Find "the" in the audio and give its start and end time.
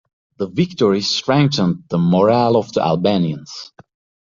0.37-0.47, 1.89-1.99, 2.73-2.83